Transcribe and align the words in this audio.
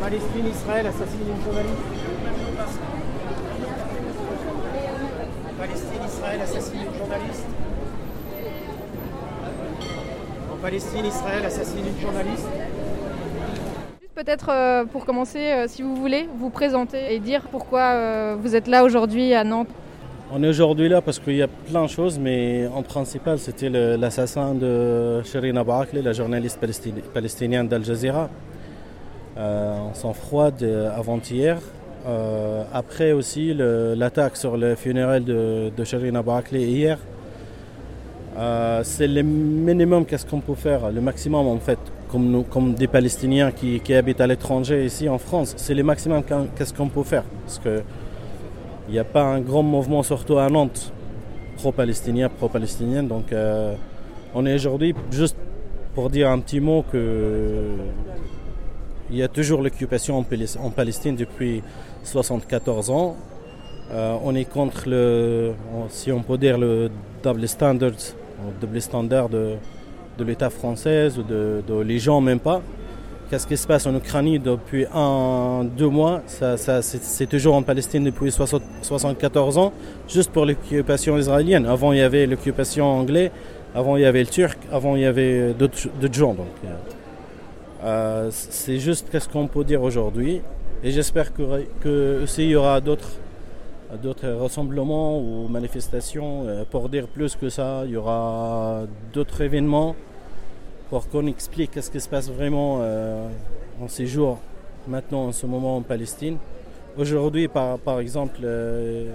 Palestine, 0.00 0.46
Israël 0.48 0.86
assassine 0.86 1.20
une 1.28 1.44
journaliste. 1.44 1.76
Palestine, 5.58 6.00
Israël 6.06 6.40
assassine 6.40 6.80
une 6.80 6.98
journaliste. 6.98 7.46
En 10.52 10.56
Palestine, 10.56 11.04
Israël 11.06 11.44
assassine 11.44 11.86
une 11.86 12.00
journaliste. 12.00 12.48
Peut-être 14.16 14.48
euh, 14.50 14.84
pour 14.84 15.06
commencer, 15.06 15.38
euh, 15.38 15.66
si 15.68 15.82
vous 15.82 15.94
voulez, 15.94 16.28
vous 16.38 16.50
présenter 16.50 17.14
et 17.14 17.20
dire 17.20 17.42
pourquoi 17.50 17.80
euh, 17.80 18.36
vous 18.38 18.56
êtes 18.56 18.66
là 18.66 18.82
aujourd'hui 18.82 19.32
à 19.34 19.44
Nantes. 19.44 19.68
On 20.32 20.44
est 20.44 20.48
aujourd'hui 20.48 20.88
là 20.88 21.00
parce 21.02 21.18
qu'il 21.18 21.34
y 21.34 21.42
a 21.42 21.48
plein 21.48 21.82
de 21.82 21.90
choses, 21.90 22.16
mais 22.16 22.68
en 22.72 22.82
principal, 22.82 23.40
c'était 23.40 23.68
l'assassin 23.68 24.54
de 24.54 25.22
Shirin 25.24 25.56
Abu 25.56 26.00
la 26.04 26.12
journaliste 26.12 26.60
palestinienne 27.12 27.66
d'Al 27.66 27.84
Jazeera. 27.84 28.30
on 29.36 29.92
s'en 29.94 30.12
froide 30.12 30.62
avant-hier. 30.96 31.58
après 32.72 33.10
aussi 33.10 33.54
l'attaque 33.54 34.36
sur 34.36 34.56
le 34.56 34.76
funérail 34.76 35.22
de, 35.22 35.72
de 35.76 35.84
Shirin 35.84 36.22
hier. 36.52 36.98
c'est 38.84 39.08
le 39.08 39.22
minimum 39.22 40.06
qu'est-ce 40.06 40.26
qu'on 40.26 40.40
peut 40.40 40.54
faire, 40.54 40.92
le 40.92 41.00
maximum 41.00 41.48
en 41.48 41.58
fait 41.58 41.80
comme, 42.08 42.74
des 42.74 42.86
Palestiniens 42.86 43.50
qui, 43.50 43.94
habitent 43.94 44.20
à 44.20 44.28
l'étranger 44.28 44.84
ici 44.84 45.08
en 45.08 45.18
France, 45.18 45.54
c'est 45.56 45.74
le 45.74 45.82
maximum 45.82 46.22
qu'est-ce 46.56 46.72
qu'on 46.72 46.88
peut 46.88 47.02
faire. 47.02 47.24
Qu'il 48.90 48.96
n'y 48.96 48.98
a 48.98 49.04
pas 49.04 49.22
un 49.22 49.40
grand 49.40 49.62
mouvement, 49.62 50.02
surtout 50.02 50.38
à 50.38 50.50
Nantes, 50.50 50.92
pro-palestinien, 51.58 52.28
pro-palestinien. 52.28 53.04
Donc 53.04 53.32
euh, 53.32 53.74
on 54.34 54.44
est 54.46 54.54
aujourd'hui 54.54 54.96
juste 55.12 55.36
pour 55.94 56.10
dire 56.10 56.28
un 56.28 56.40
petit 56.40 56.58
mot 56.58 56.84
que 56.90 57.76
il 59.12 59.16
y 59.16 59.22
a 59.22 59.28
toujours 59.28 59.62
l'occupation 59.62 60.18
en 60.18 60.70
Palestine 60.70 61.14
depuis 61.14 61.62
74 62.02 62.90
ans. 62.90 63.16
Euh, 63.92 64.16
on 64.24 64.34
est 64.34 64.44
contre 64.44 64.88
le, 64.88 65.52
si 65.88 66.10
on 66.10 66.22
peut 66.22 66.38
dire, 66.38 66.58
le 66.58 66.90
double 67.22 67.46
standard, 67.46 67.90
le 67.90 68.60
double 68.60 68.80
standard 68.80 69.28
de, 69.28 69.54
de 70.18 70.24
l'État 70.24 70.50
français 70.50 71.10
ou 71.16 71.22
de, 71.22 71.80
les 71.82 72.00
gens 72.00 72.20
même 72.20 72.40
pas. 72.40 72.60
Qu'est-ce 73.30 73.46
qui 73.46 73.56
se 73.56 73.64
passe 73.64 73.86
en 73.86 73.94
Ukraine 73.94 74.42
depuis 74.42 74.86
un, 74.92 75.62
deux 75.62 75.88
mois 75.88 76.20
ça, 76.26 76.56
C'est 76.82 77.28
toujours 77.28 77.54
en 77.54 77.62
Palestine 77.62 78.02
depuis 78.02 78.32
74 78.32 79.56
ans, 79.56 79.72
juste 80.08 80.32
pour 80.32 80.44
l'occupation 80.44 81.16
israélienne. 81.16 81.64
Avant, 81.64 81.92
il 81.92 81.98
y 81.98 82.02
avait 82.02 82.26
l'occupation 82.26 82.86
anglaise, 82.86 83.30
avant, 83.72 83.96
il 83.96 84.02
y 84.02 84.04
avait 84.04 84.24
le 84.24 84.26
turc, 84.26 84.58
avant, 84.72 84.96
il 84.96 85.02
y 85.02 85.04
avait 85.04 85.54
d'autres 85.54 86.12
gens. 86.12 86.34
Donc, 86.34 86.48
euh, 87.84 88.30
c'est 88.32 88.80
juste 88.80 89.06
qu'est-ce 89.12 89.28
qu'on 89.28 89.46
peut 89.46 89.62
dire 89.62 89.80
aujourd'hui. 89.80 90.40
Et 90.82 90.90
j'espère 90.90 91.32
que, 91.32 91.64
que 91.80 92.24
il 92.36 92.48
y 92.48 92.56
aura 92.56 92.80
d'autres 92.80 93.12
d'autres 94.02 94.28
rassemblements 94.28 95.20
ou 95.20 95.46
manifestations 95.48 96.46
euh, 96.46 96.64
pour 96.68 96.88
dire 96.88 97.06
plus 97.06 97.36
que 97.36 97.48
ça. 97.48 97.82
Il 97.84 97.92
y 97.92 97.96
aura 97.96 98.82
d'autres 99.12 99.40
événements 99.40 99.94
pour 100.90 101.08
qu'on 101.08 101.26
explique 101.26 101.80
ce 101.80 101.88
qui 101.88 102.00
se 102.00 102.08
passe 102.08 102.28
vraiment 102.28 102.78
euh, 102.80 103.28
en 103.80 103.86
ces 103.86 104.08
jours, 104.08 104.38
maintenant 104.88 105.26
en 105.26 105.32
ce 105.32 105.46
moment 105.46 105.76
en 105.76 105.82
Palestine. 105.82 106.36
Aujourd'hui, 106.98 107.46
par, 107.46 107.78
par 107.78 108.00
exemple, 108.00 108.40
euh, 108.42 109.08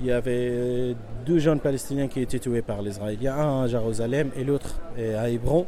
il 0.00 0.06
y 0.06 0.12
avait 0.12 0.96
deux 1.24 1.38
jeunes 1.38 1.60
Palestiniens 1.60 2.08
qui 2.08 2.20
étaient 2.20 2.40
tués 2.40 2.60
par 2.60 2.82
les 2.82 2.90
Israéliens, 2.90 3.36
un 3.36 3.62
à 3.62 3.68
Jérusalem 3.68 4.30
et 4.36 4.42
l'autre 4.42 4.80
à 5.16 5.30
Hébron. 5.30 5.64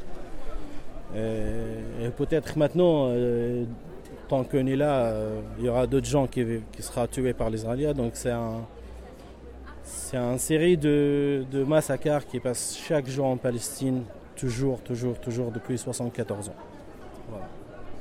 Et, 1.17 2.11
peut-être 2.17 2.59
maintenant, 2.59 3.11
tant 4.29 4.45
qu'on 4.45 4.67
est 4.67 4.77
là, 4.77 5.15
il 5.59 5.65
y 5.65 5.69
aura 5.71 5.87
d'autres 5.87 6.07
gens 6.07 6.27
qui, 6.27 6.45
seront 6.81 7.07
tués 7.07 7.33
par 7.33 7.49
les 7.49 7.61
Israéliens. 7.61 7.95
Donc 7.95 8.11
c'est 8.15 8.33
un, 8.33 8.67
c'est 9.83 10.19
une 10.19 10.39
série 10.39 10.77
de, 10.77 11.45
de 11.51 11.65
massacres 11.65 12.27
qui 12.27 12.39
passent 12.39 12.77
chaque 12.87 13.09
jour 13.09 13.25
en 13.25 13.39
Palestine 13.39 14.03
toujours, 14.39 14.81
toujours, 14.81 15.19
toujours 15.19 15.51
depuis 15.51 15.77
74 15.77 16.51
ans. 16.51 16.55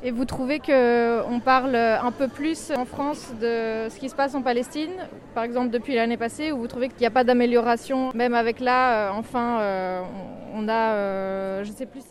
Et 0.04 0.12
vous 0.12 0.26
trouvez 0.26 0.60
qu'on 0.60 1.40
parle 1.44 1.76
un 1.76 2.12
peu 2.12 2.28
plus 2.28 2.72
en 2.72 2.86
France 2.86 3.32
de 3.42 3.90
ce 3.90 4.00
qui 4.00 4.10
se 4.10 4.16
passe 4.16 4.36
en 4.36 4.44
Palestine, 4.44 4.92
par 5.34 5.44
exemple 5.44 5.72
depuis 5.72 5.96
l'année 5.96 6.18
passée, 6.18 6.52
ou 6.52 6.60
vous 6.60 6.68
trouvez 6.68 6.90
qu'il 6.90 7.00
n'y 7.00 7.08
a 7.08 7.12
pas 7.12 7.24
d'amélioration, 7.24 8.12
même 8.14 8.36
avec 8.36 8.60
là, 8.60 9.10
euh, 9.10 9.18
enfin, 9.18 9.60
euh, 9.60 10.02
on 10.54 10.70
a, 10.70 10.94
euh, 10.94 11.64
je 11.64 11.72
sais 11.72 11.88
plus. 11.88 12.04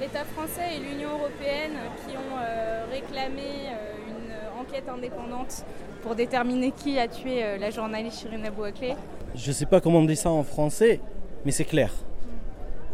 L'État 0.00 0.24
français 0.24 0.76
et 0.76 0.78
l'Union 0.78 1.10
européenne 1.10 1.76
qui 2.06 2.16
ont 2.16 2.90
réclamé 2.90 3.68
une 4.08 4.60
enquête 4.60 4.88
indépendante 4.88 5.64
pour 6.02 6.16
déterminer 6.16 6.72
qui 6.72 6.98
a 6.98 7.06
tué 7.06 7.58
la 7.60 7.70
journaliste 7.70 8.22
Shirin 8.22 8.42
Abou 8.44 8.64
Akleh. 8.64 8.96
Je 9.36 9.48
ne 9.48 9.52
sais 9.54 9.66
pas 9.66 9.80
comment 9.80 9.98
on 9.98 10.04
dit 10.04 10.16
ça 10.16 10.30
en 10.30 10.42
français, 10.42 10.98
mais 11.44 11.52
c'est 11.52 11.66
clair 11.66 11.92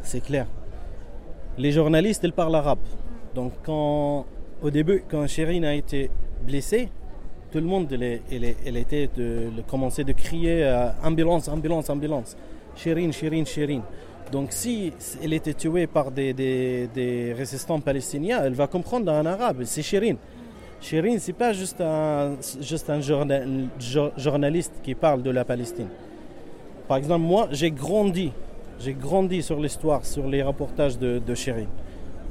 c'est 0.09 0.21
clair. 0.21 0.47
Les 1.59 1.71
journalistes, 1.71 2.23
ils 2.25 2.33
parlent 2.33 2.55
arabe. 2.55 2.79
Donc 3.35 3.53
quand, 3.63 4.25
au 4.63 4.71
début, 4.71 5.05
quand 5.09 5.27
Chérine 5.27 5.67
a 5.67 5.75
été 5.75 6.11
blessée, 6.47 6.89
tout 7.53 7.59
le 7.59 7.67
monde, 7.67 7.93
elle, 7.93 8.77
était 8.77 9.09
de, 9.15 9.51
commençait 9.69 10.05
de 10.05 10.13
crier 10.13 10.65
euh, 10.65 10.89
ambulance, 11.05 11.49
ambulance, 11.49 11.91
ambulance. 11.91 12.37
Chérine, 12.75 13.13
Chérine, 13.13 13.45
Chérine. 13.45 13.83
Donc 14.33 14.53
si 14.53 14.93
elle 15.23 15.35
était 15.35 15.55
tuée 15.55 15.87
par 15.87 16.11
des, 16.11 17.35
résistants 17.37 17.81
palestiniens, 17.81 18.41
elle 18.45 18.55
va 18.55 18.67
comprendre 18.67 19.13
en 19.13 19.27
arabe, 19.27 19.63
c'est 19.65 19.83
Chérine. 19.83 20.17
Chérine, 20.81 21.19
c'est 21.19 21.33
pas 21.33 21.53
juste 21.53 21.81
un 21.81 22.37
journaliste 24.17 24.73
qui 24.83 24.95
parle 24.95 25.23
de 25.23 25.31
la 25.31 25.45
Palestine. 25.45 25.89
Par 26.87 26.97
exemple, 26.97 27.25
moi, 27.25 27.49
j'ai 27.51 27.71
grandi 27.71 28.33
j'ai 28.81 28.95
grandi 28.95 29.43
sur 29.43 29.59
l'histoire, 29.61 30.05
sur 30.05 30.27
les 30.27 30.43
reportages 30.43 30.99
de, 30.99 31.21
de 31.25 31.35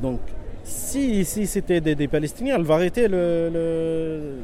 Donc, 0.02 0.20
si 0.64 1.26
c'était 1.26 1.82
des, 1.82 2.08
Palestiniens, 2.08 2.56
elle 2.56 2.64
va 2.64 2.76
arrêter 2.76 3.08
le, 3.08 4.36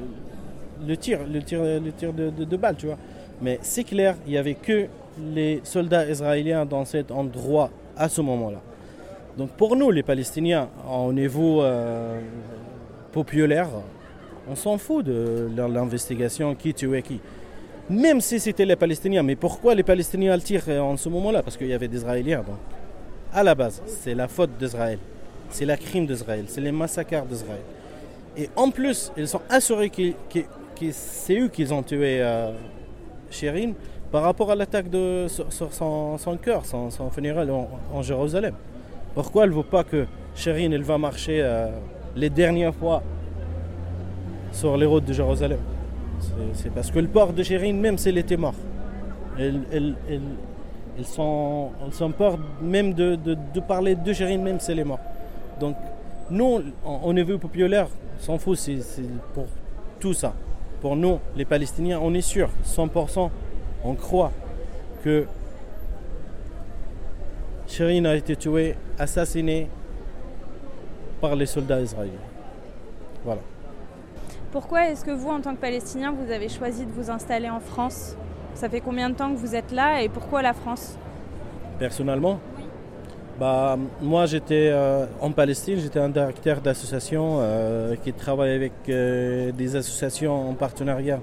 le, 0.88 0.98
tir, 0.98 1.20
le 1.32 1.42
tir, 1.42 1.62
le 1.62 1.92
tir 1.92 2.14
de, 2.14 2.30
de, 2.30 2.58
balles, 2.58 2.76
tu 2.78 2.88
vois. 2.88 2.98
Mais 3.42 3.60
c'est 3.62 3.84
clair, 3.84 4.16
il 4.26 4.32
n'y 4.32 4.38
avait 4.38 4.56
que 4.56 4.88
les 5.34 5.62
soldats 5.64 6.10
israéliens 6.10 6.66
dans 6.66 6.86
cet 6.86 7.12
endroit 7.12 7.70
à 7.98 8.10
ce 8.10 8.22
moment-là. 8.22 8.62
Donc 9.38 9.50
pour 9.52 9.76
nous, 9.76 9.92
les 9.92 10.04
Palestiniens, 10.04 10.70
au 10.90 11.12
niveau 11.12 11.62
euh, 11.64 12.20
populaire, 13.12 13.68
on 14.50 14.56
s'en 14.56 14.78
fout 14.78 15.06
de 15.06 15.50
l'investigation 15.56 16.54
qui 16.56 16.74
tuait 16.74 17.02
qui 17.02 17.20
même 17.90 18.22
si 18.22 18.40
c'était 18.40 18.66
les 18.66 18.76
Palestiniens. 18.76 19.24
Mais 19.24 19.36
pourquoi 19.36 19.76
les 19.76 19.84
Palestiniens 19.84 20.38
tirent 20.40 20.70
en 20.82 20.98
ce 20.98 21.10
moment-là? 21.10 21.44
Parce 21.44 21.58
qu'il 21.58 21.68
y 21.68 21.74
avait 21.74 21.88
des 21.88 21.98
Israéliens. 21.98 22.40
Donc, 22.40 22.58
à 23.34 23.44
la 23.44 23.56
base, 23.56 23.82
c'est 23.86 24.14
la 24.14 24.28
faute 24.28 24.52
d'Israël. 24.58 25.00
C'est 25.50 25.66
la 25.66 25.78
crime 25.78 26.06
d'Israël. 26.06 26.46
C'est 26.48 26.62
les 26.62 26.72
massacres 26.72 27.26
d'Israël. 27.26 27.62
Et 28.38 28.50
en 28.56 28.70
plus, 28.72 29.12
ils 29.18 29.28
sont 29.28 29.42
assurés 29.50 29.90
que, 29.90 30.40
c'est 30.92 31.40
eux 31.40 31.48
qui 31.48 31.72
ont 31.72 31.84
tué 31.84 32.22
euh, 32.22 32.52
par 34.12 34.24
rapport 34.24 34.52
à 34.52 34.56
l'attaque 34.56 34.88
sur, 35.28 35.74
son, 35.74 36.38
cœur, 36.42 36.66
son, 36.66 37.10
funérail 37.12 37.50
en, 37.50 38.02
Jérusalem. 38.02 38.56
Pourquoi 39.14 39.44
elle 39.44 39.52
ne 39.52 39.56
veut 39.56 39.64
pas 39.64 39.84
que 39.84 40.06
Shérin 40.36 40.72
elle 40.72 40.84
va 40.84 40.98
marcher 40.98 41.42
euh, 41.42 41.68
les 42.16 42.30
dernières 42.30 42.74
fois 42.74 43.04
sur 44.52 44.76
les 44.76 44.86
routes 44.86 45.06
de 45.06 45.14
Jérusalem? 45.14 45.60
C'est 46.54 46.74
parce 46.74 46.92
que 46.92 47.00
le 47.00 47.08
port 47.08 47.34
de 47.34 47.44
Chérine, 47.44 47.80
même 47.80 47.98
s'il 47.98 48.18
était 48.18 48.38
mort, 48.38 48.56
ils, 49.40 49.96
sont, 51.04 51.72
peur 52.18 52.38
même 52.62 52.94
de, 52.94 53.18
parler 53.68 53.96
de 53.96 54.14
Chérine, 54.14 54.42
même 54.42 54.60
s'il 54.60 54.80
est 54.80 54.84
mort. 54.84 55.00
Donc, 55.60 55.76
nous, 56.30 56.62
au 56.86 57.14
niveau 57.14 57.38
populaire, 57.38 57.88
s'en 58.20 58.38
fout, 58.38 58.58
c'est 58.58 58.80
pour 59.34 59.46
tout 60.00 60.14
ça. 60.14 60.34
Pour 60.82 60.96
nous, 60.96 61.20
les 61.36 61.46
Palestiniens, 61.46 62.00
on 62.02 62.14
est 62.14 62.22
sûr, 62.22 62.50
100%, 62.66 63.30
on 63.84 63.96
croit 63.96 64.32
que 65.04 65.26
Chérine 67.68 68.06
a 68.06 68.16
été 68.16 68.36
tué, 68.36 68.76
assassiné 69.00 69.68
par 71.20 71.36
les 71.36 71.46
soldats 71.46 71.82
israéliens. 71.82 72.14
Voilà. 73.24 73.42
Pourquoi 74.54 74.88
est-ce 74.88 75.04
que 75.04 75.10
vous, 75.10 75.30
en 75.30 75.42
tant 75.42 75.56
que 75.56 75.60
Palestinien, 75.60 76.14
vous 76.14 76.32
avez 76.32 76.48
choisi 76.48 76.86
de 76.86 76.92
vous 76.92 77.10
installer 77.10 77.50
en 77.50 77.60
France? 77.60 78.16
Ça 78.54 78.70
fait 78.70 78.82
combien 78.82 79.10
de 79.10 79.16
temps 79.16 79.32
que 79.32 79.38
vous 79.38 79.56
êtes 79.56 79.72
là 79.72 80.04
et 80.04 80.10
pourquoi 80.10 80.44
la 80.44 80.54
France? 80.54 80.96
Personnellement? 81.80 82.40
Bah, 83.40 83.80
Moi, 84.00 84.28
j'étais 84.28 84.70
euh, 84.72 85.08
en 85.22 85.32
Palestine, 85.32 85.80
j'étais 85.80 85.98
un 85.98 86.10
directeur 86.10 86.62
d'association 86.62 87.40
euh, 87.40 87.96
qui 87.96 88.14
travaille 88.14 88.52
avec 88.52 88.74
euh, 88.90 89.52
des 89.52 89.76
associations 89.76 90.52
en 90.52 90.54
partenariat 90.54 91.20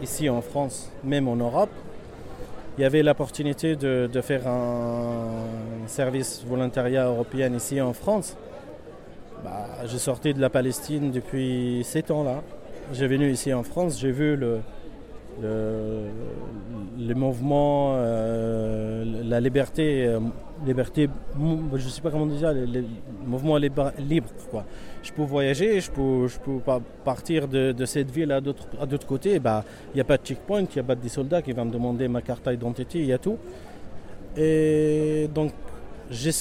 ici 0.00 0.30
en 0.30 0.40
France, 0.40 0.92
même 1.02 1.26
en 1.26 1.34
Europe. 1.34 1.70
Il 2.78 2.82
y 2.82 2.84
avait 2.84 3.02
l'opportunité 3.02 3.74
de, 3.74 4.20
faire 4.20 4.46
un 4.46 5.88
service 5.88 6.44
volontariat 6.46 7.06
européen 7.06 7.52
ici 7.52 7.80
en 7.80 7.92
France. 7.94 8.36
Bah, 9.44 9.68
j'ai 9.84 9.98
sorti 9.98 10.32
de 10.32 10.40
la 10.40 10.48
Palestine 10.48 11.10
depuis 11.10 11.82
7 11.84 12.10
ans 12.10 12.24
là. 12.24 12.42
J'ai 12.94 13.06
venu 13.06 13.30
ici 13.30 13.52
en 13.52 13.62
France, 13.62 14.00
j'ai 14.00 14.10
vu 14.10 14.36
le, 14.36 14.60
le, 15.42 16.04
les 16.96 17.12
mouvements, 17.12 17.92
euh, 17.96 19.04
la 19.22 19.40
liberté, 19.40 20.06
euh, 20.06 20.20
liberté, 20.64 21.10
je 21.74 21.88
sais 21.90 22.00
pas 22.00 22.10
comment 22.10 22.24
dire, 22.24 22.54
le 22.54 22.84
mouvement 23.26 23.58
libre, 23.58 24.28
quoi. 24.50 24.64
Je 25.02 25.12
peux 25.12 25.24
voyager, 25.24 25.78
je 25.78 25.90
peux, 25.90 26.26
je 26.26 26.38
peux 26.38 26.58
partir 27.04 27.46
de, 27.46 27.84
cette 27.84 28.10
ville 28.10 28.32
à 28.32 28.40
d'autres 28.40 29.06
côtés. 29.06 29.38
Bah, 29.40 29.62
il 29.92 29.96
n'y 29.96 30.00
a 30.00 30.04
pas 30.04 30.16
de 30.16 30.24
checkpoint, 30.24 30.62
il 30.62 30.74
n'y 30.74 30.80
a 30.80 30.84
pas 30.84 30.94
des 30.94 31.10
soldats 31.10 31.42
qui 31.42 31.52
vont 31.52 31.66
me 31.66 31.70
demander 31.70 32.08
ma 32.08 32.22
carte 32.22 32.48
d'identité, 32.48 33.00
il 33.00 33.06
y 33.06 33.12
a 33.12 33.18
tout. 33.18 33.36
Et 34.38 35.28
donc, 35.34 35.52
j'ai 36.10 36.32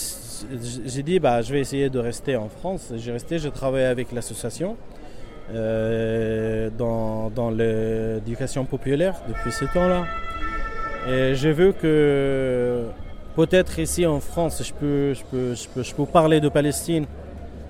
dit, 1.03 1.19
bah, 1.19 1.41
je 1.41 1.53
vais 1.53 1.59
essayer 1.59 1.89
de 1.89 1.99
rester 1.99 2.35
en 2.35 2.49
France. 2.49 2.93
J'ai 2.95 3.11
resté, 3.11 3.39
j'ai 3.39 3.51
travaillé 3.51 3.85
avec 3.85 4.11
l'association. 4.11 4.77
Euh, 5.51 6.69
dans, 6.77 7.29
dans 7.29 7.49
l'éducation 7.51 8.63
populaire 8.63 9.21
depuis 9.27 9.51
ce 9.51 9.65
temps-là. 9.65 10.05
Et 11.09 11.35
j'ai 11.35 11.51
vu 11.51 11.73
que 11.73 12.85
peut-être 13.35 13.77
ici 13.77 14.05
en 14.05 14.21
France, 14.21 14.63
je 14.65 14.73
peux, 14.73 15.13
je 15.13 15.23
peux, 15.25 15.53
je 15.53 15.67
peux, 15.67 15.83
je 15.83 15.93
peux 15.93 16.05
parler 16.05 16.39
de 16.39 16.47
Palestine 16.47 17.05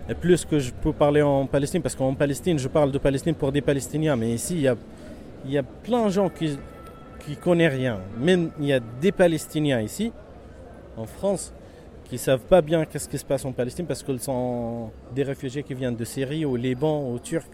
et 0.08 0.14
plus 0.14 0.46
que 0.46 0.60
je 0.60 0.72
peux 0.72 0.94
parler 0.94 1.24
en 1.24 1.48
Palestine, 1.48 1.82
parce 1.82 1.96
qu'en 1.96 2.14
Palestine, 2.14 2.60
je 2.60 2.68
parle 2.68 2.92
de 2.92 3.00
Palestine 3.00 3.34
pour 3.34 3.52
des 3.52 3.62
Palestiniens, 3.62 4.16
mais 4.16 4.30
ici, 4.30 4.54
il 4.54 4.62
y 4.62 4.68
a, 4.68 4.76
il 5.46 5.52
y 5.52 5.58
a 5.58 5.64
plein 5.64 6.06
de 6.06 6.12
gens 6.12 6.30
qui 6.30 6.60
ne 7.28 7.36
connaissent 7.36 7.74
rien. 7.74 8.00
Même 8.20 8.52
il 8.60 8.68
y 8.68 8.74
a 8.74 8.80
des 8.80 9.12
Palestiniens 9.12 9.82
ici, 9.82 10.12
en 10.96 11.06
France, 11.06 11.54
qui 12.14 12.20
savent 12.20 12.46
pas 12.46 12.62
bien 12.62 12.86
qu'est-ce 12.86 13.10
qui 13.10 13.18
se 13.18 13.26
passe 13.26 13.44
en 13.44 13.52
Palestine 13.54 13.88
parce 13.88 14.04
qu'ils 14.04 14.20
sont 14.20 14.92
des 15.16 15.24
réfugiés 15.24 15.64
qui 15.64 15.74
viennent 15.74 15.96
de 15.96 16.06
Syrie, 16.06 16.46
au 16.46 16.56
Liban, 16.56 17.10
au 17.10 17.18
Turc. 17.18 17.50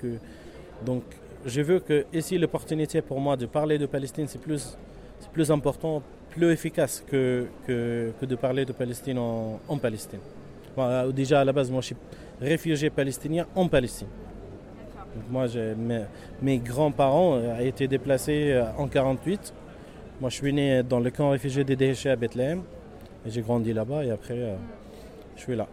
Donc 0.85 1.03
je 1.45 1.61
veux 1.61 1.79
que 1.79 2.05
ici 2.11 2.37
l'opportunité 2.37 3.01
pour 3.01 3.21
moi 3.21 3.37
de 3.37 3.45
parler 3.45 3.77
de 3.77 3.85
Palestine, 3.85 4.27
c'est 4.27 4.41
plus, 4.41 4.77
plus 5.31 5.49
important, 5.49 6.03
plus 6.31 6.51
efficace 6.51 7.01
que, 7.07 7.47
que, 7.65 8.11
de 8.21 8.35
parler 8.35 8.65
de 8.65 8.73
Palestine 8.73 9.17
en, 9.17 9.77
Palestine. 9.77 10.19
déjà 11.13 11.39
à 11.39 11.45
la 11.45 11.53
base, 11.53 11.71
moi 11.71 11.79
je 11.79 11.87
suis 11.87 11.97
réfugié 12.41 12.89
palestinien 12.89 13.47
en 13.55 13.69
Palestine. 13.69 14.09
moi, 15.31 15.45
mes, 15.77 16.03
mes 16.41 16.57
grands-parents 16.57 17.37
ont 17.37 17.59
été 17.61 17.87
déplacés 17.87 18.51
euh, 18.51 18.65
en 18.77 18.89
48. 18.89 19.53
Moi, 20.19 20.29
je 20.29 20.35
suis 20.35 20.51
né 20.51 20.83
dans 20.83 20.99
le 20.99 21.11
camp 21.11 21.29
réfugié 21.29 21.63
des 21.63 21.77
déchets 21.77 22.09
à 22.09 22.17
Bethléem. 22.17 22.61
Et 23.25 23.29
j'ai 23.31 23.41
grandi 23.41 23.73
là-bas 23.73 24.05
et 24.05 24.11
après, 24.11 24.37
euh, 24.37 24.55
je 25.35 25.41
suis 25.41 25.55
là. 25.55 25.67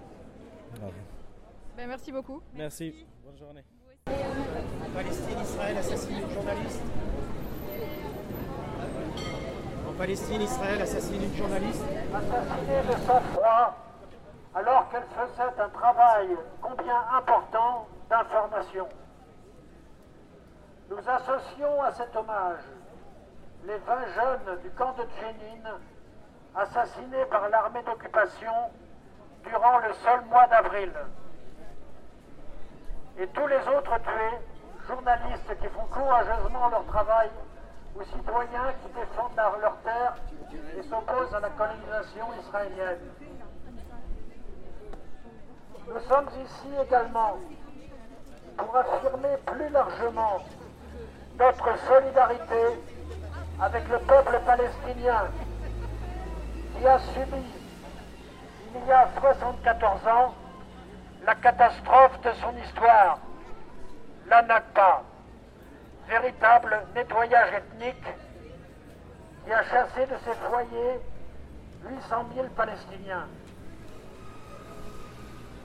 Ben, 1.77 1.87
merci 1.87 2.11
beaucoup. 2.11 2.43
Merci. 2.55 3.07
Bonne 3.25 3.37
journée. 3.39 3.63
En 4.09 4.91
Palestine, 4.95 5.41
Israël 5.41 5.77
assassine 5.77 6.19
une 6.19 6.31
journaliste. 6.31 6.83
En 9.89 9.93
Palestine, 9.93 10.43
Israël 10.43 10.83
assassine 10.83 11.23
une 11.23 11.37
journaliste. 11.37 11.85
Assassinée 12.15 12.83
de 12.89 13.07
sang-froid 13.07 13.77
alors 14.55 14.89
qu'elle 14.89 15.05
faisait 15.05 15.63
un 15.63 15.69
travail 15.69 16.29
combien 16.63 16.99
important 17.15 17.87
d'information. 18.09 18.89
Nous 20.91 20.99
associons 21.07 21.83
à 21.83 21.93
cet 21.93 22.17
hommage 22.17 22.65
les 23.67 23.77
20 23.77 24.07
jeunes 24.15 24.63
du 24.63 24.71
camp 24.71 24.95
de 24.97 25.03
Djenin 25.03 25.79
assassinés 26.57 27.25
par 27.31 27.49
l'armée 27.49 27.83
d'occupation 27.83 28.53
durant 29.45 29.79
le 29.79 29.93
seul 30.05 30.25
mois 30.27 30.47
d'avril. 30.47 30.93
Et 33.19 33.27
tous 33.29 33.47
les 33.47 33.61
autres 33.69 33.99
tués, 33.99 34.39
journalistes 34.89 35.59
qui 35.61 35.69
font 35.69 35.87
courageusement 35.91 36.69
leur 36.69 36.85
travail, 36.87 37.31
ou 37.95 38.03
citoyens 38.05 38.73
qui 38.83 38.89
défendent 38.93 39.37
leur 39.37 39.77
terre 39.79 40.17
et 40.79 40.83
s'opposent 40.83 41.35
à 41.35 41.41
la 41.41 41.49
colonisation 41.51 42.27
israélienne. 42.41 43.01
Nous 45.89 46.01
sommes 46.01 46.29
ici 46.45 46.69
également 46.83 47.39
pour 48.57 48.77
affirmer 48.77 49.37
plus 49.47 49.69
largement 49.71 50.39
notre 51.39 51.79
solidarité 51.87 52.81
avec 53.61 53.89
le 53.89 53.99
peuple 53.99 54.41
palestinien 54.45 55.29
qui 56.79 56.87
a 56.87 56.99
subi, 56.99 57.43
il 58.75 58.87
y 58.87 58.93
a 58.93 59.09
74 59.21 60.07
ans, 60.07 60.35
la 61.25 61.35
catastrophe 61.37 62.21
de 62.23 62.33
son 62.33 62.57
histoire, 62.65 63.19
la 64.29 64.43
Nakba, 64.43 65.03
véritable 66.09 66.83
nettoyage 66.95 67.55
ethnique 67.55 68.07
qui 69.45 69.53
a 69.53 69.63
chassé 69.65 70.07
de 70.07 70.17
ses 70.25 70.35
foyers 70.49 71.01
800 71.85 72.27
000 72.35 72.47
Palestiniens. 72.57 73.29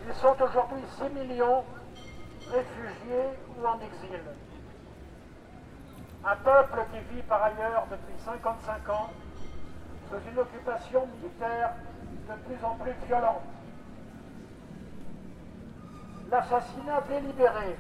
Ils 0.08 0.14
sont 0.16 0.36
aujourd'hui 0.42 0.84
6 0.98 1.10
millions 1.20 1.64
réfugiés 2.52 3.30
ou 3.58 3.66
en 3.66 3.80
exil. 3.80 4.22
Un 6.24 6.36
peuple 6.38 6.80
qui 6.92 7.16
vit 7.16 7.22
par 7.24 7.44
ailleurs 7.44 7.86
depuis 7.90 8.24
55 8.24 8.90
ans 8.90 9.10
dans 10.12 10.20
une 10.30 10.40
occupation 10.40 11.08
militaire 11.08 11.74
de 12.28 12.34
plus 12.46 12.66
en 12.66 12.76
plus 12.76 12.94
violente. 13.08 13.42
L'assassinat 16.30 17.02
délibéré 17.08 17.78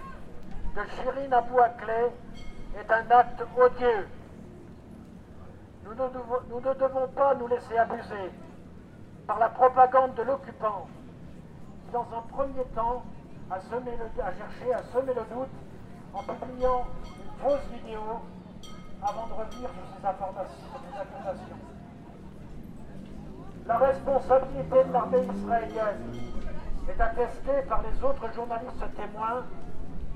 de 0.75 0.81
Shirin 0.95 1.31
Abou 1.31 1.59
Akleh 1.59 2.11
est 2.77 2.91
un 2.91 3.11
acte 3.11 3.43
odieux. 3.57 4.07
Nous 5.83 5.91
ne, 5.93 6.73
devons, 6.73 7.07
pas 7.09 7.35
nous 7.35 7.47
laisser 7.47 7.77
abuser 7.77 8.31
par 9.27 9.39
la 9.39 9.49
propagande 9.49 10.13
de 10.15 10.21
l'occupant 10.23 10.87
qui, 11.85 11.91
dans 11.91 12.07
un 12.15 12.21
premier 12.29 12.63
temps, 12.75 13.03
a, 13.49 13.59
cherché 13.59 14.73
à 14.73 14.83
semer 14.83 15.13
le 15.13 15.35
doute 15.35 15.49
en 16.13 16.23
publiant 16.23 16.85
une 17.17 17.43
fausse 17.43 17.65
vidéo 17.73 18.21
avant 19.01 19.27
de 19.27 19.33
revenir 19.33 19.69
sur 19.69 19.99
ces 19.99 20.05
accusations. 20.07 21.80
La 23.71 23.77
responsabilité 23.77 24.83
de 24.83 24.91
l'armée 24.91 25.25
israélienne 25.33 26.13
est 26.89 27.01
attestée 27.01 27.61
par 27.69 27.81
les 27.83 28.03
autres 28.03 28.33
journalistes 28.33 28.95
témoins 28.97 29.45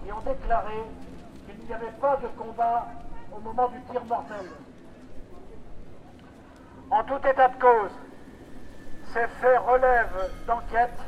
qui 0.03 0.11
ont 0.11 0.19
déclaré 0.19 0.83
qu'il 1.45 1.65
n'y 1.65 1.73
avait 1.73 1.95
pas 2.01 2.17
de 2.17 2.27
combat 2.37 2.85
au 3.33 3.39
moment 3.39 3.69
du 3.69 3.79
tir 3.83 4.03
mortel. 4.03 4.45
En 6.91 7.01
tout 7.05 7.25
état 7.25 7.47
de 7.47 7.57
cause, 7.61 7.91
ces 9.13 9.25
faits 9.39 9.59
relèvent 9.65 10.31
d'enquêtes, 10.45 10.99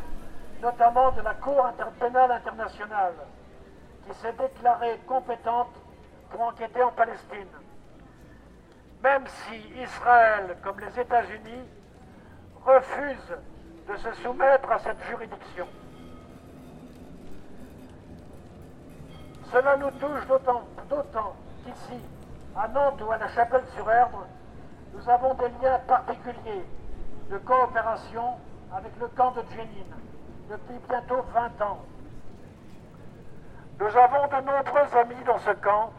notamment 0.62 1.12
de 1.12 1.22
la 1.24 1.34
Cour 1.34 1.70
pénale 2.00 2.32
internationale, 2.32 3.16
qui 4.08 4.16
s'est 4.20 4.34
déclarée 4.40 5.02
compétente 5.06 5.76
pour 6.30 6.44
enquêter 6.44 6.82
en 6.82 6.92
Palestine. 6.92 7.52
Même 9.04 9.28
si 9.28 9.82
Israël, 9.82 10.56
comme 10.64 10.80
les 10.80 10.98
États-Unis, 10.98 11.77
refuse 12.68 13.38
de 13.88 13.96
se 13.96 14.12
soumettre 14.22 14.70
à 14.70 14.80
cette 14.80 15.02
juridiction. 15.10 15.68
Cela 19.52 19.78
nous 19.78 19.92
touche 19.92 20.28
d'autant 20.28 21.36
qu'ici, 21.64 22.02
à 22.56 22.68
Nantes 22.68 23.02
ou 23.02 23.12
à 23.12 23.18
la 23.18 23.30
Chapelle-sur-Erdre, 23.30 24.28
nous 24.94 25.10
avons 25.10 25.34
des 25.36 25.50
liens 25.62 25.80
particuliers 25.88 26.66
de 27.30 27.38
coopération 27.38 28.36
avec 28.74 28.92
le 29.00 29.08
camp 29.10 29.32
de 29.32 29.44
Jenin 29.52 29.88
depuis 30.50 30.80
bientôt 30.90 31.24
20 31.34 31.62
ans. 31.62 31.80
Nous 33.80 33.98
avons 33.98 34.28
de 34.28 34.46
nombreux 34.46 34.98
amis 34.98 35.24
dans 35.26 35.40
ce 35.40 35.52
camp 35.52 35.92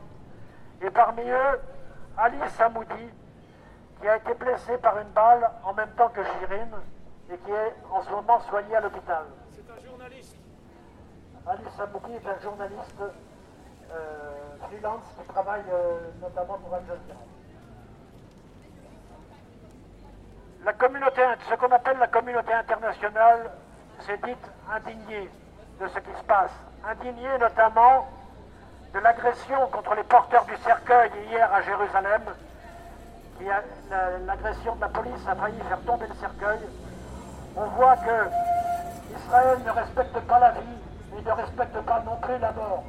et 0.82 0.90
parmi 0.90 1.22
eux, 1.22 1.60
Ali 2.18 2.38
Samoudi, 2.56 3.10
qui 4.00 4.09
a 4.09 4.17
été 4.17 4.35
blessé 4.35 4.78
par 4.78 4.99
une 4.99 5.09
balle 5.09 5.50
en 5.64 5.75
même 5.75 5.90
temps 5.90 6.09
que 6.09 6.23
Shirin 6.23 6.69
et 7.31 7.37
qui 7.38 7.50
est 7.50 7.75
en 7.90 8.02
ce 8.02 8.11
moment 8.11 8.40
soigné 8.40 8.76
à 8.76 8.81
l'hôpital. 8.81 9.25
C'est 9.52 9.71
un 9.71 9.88
journaliste. 9.88 10.37
Ali 11.47 11.62
Samouki 11.76 12.12
est 12.12 12.28
un 12.28 12.38
journaliste 12.40 13.02
euh, 13.90 14.57
freelance 14.69 15.05
qui 15.19 15.28
travaille 15.33 15.64
euh, 15.73 15.99
notamment 16.21 16.59
pour 16.59 16.75
Al 16.75 16.83
Jazeera. 16.83 17.21
La 20.64 20.73
communauté, 20.73 21.23
ce 21.49 21.55
qu'on 21.55 21.73
appelle 21.73 21.99
la 21.99 22.09
communauté 22.09 22.52
internationale 22.52 23.50
s'est 24.00 24.19
dite 24.19 24.50
indignée 24.71 25.31
de 25.81 25.88
ce 25.88 25.99
qui 25.99 26.11
se 26.19 26.25
passe. 26.25 26.52
Indignée 26.87 27.38
notamment 27.38 28.09
de 28.93 28.99
l'agression 28.99 29.67
contre 29.69 29.95
les 29.95 30.02
porteurs 30.02 30.45
du 30.45 30.57
cercueil 30.59 31.11
hier 31.31 31.52
à 31.52 31.62
Jérusalem, 31.62 32.23
l'agression 34.26 34.76
de 34.76 34.80
la 34.80 34.88
police 34.88 35.26
a 35.28 35.35
failli 35.35 35.61
faire 35.61 35.80
tomber 35.80 36.07
le 36.07 36.14
cercueil, 36.14 36.61
on 37.57 37.64
voit 37.66 37.97
que 37.97 38.28
Israël 39.16 39.59
ne 39.64 39.71
respecte 39.71 40.18
pas 40.21 40.38
la 40.38 40.50
vie 40.52 40.78
et 41.16 41.23
ne 41.23 41.33
respecte 41.33 41.80
pas 41.80 42.00
non 42.00 42.16
plus 42.16 42.38
la 42.38 42.52
mort. 42.52 42.85